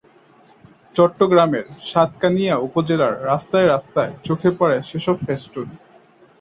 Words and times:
চট্টগ্রামের 0.95 1.65
সাতকানিয়া 1.83 2.55
উপজেলার 2.59 3.13
রাস্তায় 3.25 3.67
রাস্তায় 3.67 4.11
চোখে 4.23 4.49
পড়ে 4.59 4.77
সেসব 4.89 5.15
ফেস্টুন। 5.25 5.67